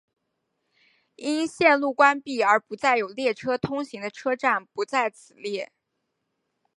[1.15, 5.71] 因线路关闭而不再有列车通行的车站不在此列。